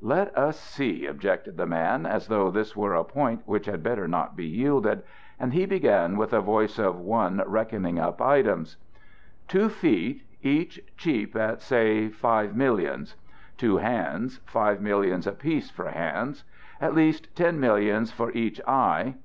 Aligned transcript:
"Let 0.00 0.34
us 0.34 0.58
see," 0.58 1.04
objected 1.04 1.58
the 1.58 1.66
man, 1.66 2.06
as 2.06 2.28
though 2.28 2.50
this 2.50 2.74
were 2.74 2.94
a 2.94 3.04
point 3.04 3.42
which 3.44 3.66
had 3.66 3.82
better 3.82 4.08
not 4.08 4.34
be 4.34 4.46
yielded, 4.46 5.02
and 5.38 5.52
he 5.52 5.66
began 5.66 6.16
with 6.16 6.32
a 6.32 6.40
voice 6.40 6.78
of 6.78 6.98
one 6.98 7.42
reckoning 7.46 7.98
up 7.98 8.22
items: 8.22 8.78
"Two 9.48 9.68
feet, 9.68 10.22
each 10.40 10.80
cheap 10.96 11.36
at, 11.36 11.60
say, 11.60 12.08
five 12.08 12.56
millions. 12.56 13.16
Two 13.58 13.76
hands 13.76 14.40
five 14.46 14.80
millions 14.80 15.26
apiece 15.26 15.70
for 15.70 15.90
hands. 15.90 16.44
At 16.80 16.94
least 16.94 17.36
ten 17.36 17.60
millions 17.60 18.10
for 18.10 18.30
each 18.32 18.62
eye. 18.66 19.16